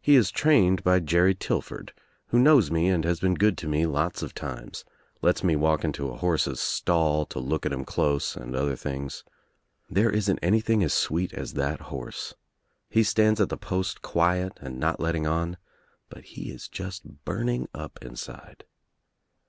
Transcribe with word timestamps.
He 0.00 0.16
is 0.16 0.32
trained 0.32 0.82
by 0.82 0.98
Jerry 0.98 1.32
Tillford 1.32 1.92
who 2.30 2.40
knows 2.40 2.72
me 2.72 2.88
and 2.88 3.04
has 3.04 3.20
been 3.20 3.34
good 3.36 3.56
to 3.58 3.68
me 3.68 3.86
lots 3.86 4.20
of 4.20 4.34
times, 4.34 4.84
lets 5.22 5.44
me 5.44 5.54
walk 5.54 5.84
into 5.84 6.08
a 6.10 6.16
horse's 6.16 6.58
stall 6.58 7.24
to 7.26 7.38
look 7.38 7.64
at 7.64 7.70
him 7.70 7.84
close 7.84 8.34
and 8.34 8.56
other 8.56 8.74
things. 8.74 9.22
There 9.88 10.10
isn't 10.10 10.40
anything 10.42 10.82
as 10.82 10.92
sweet 10.92 11.32
as 11.32 11.52
that 11.52 11.82
horse. 11.82 12.34
He 12.90 13.04
stands 13.04 13.40
at 13.40 13.48
the 13.48 13.56
post 13.56 14.02
quiet 14.02 14.58
and 14.60 14.80
not 14.80 14.98
letting 14.98 15.24
on, 15.24 15.56
hut 16.12 16.24
he 16.24 16.50
is 16.50 16.66
just 16.68 17.24
burning 17.24 17.68
up 17.72 18.00
inside. 18.02 18.64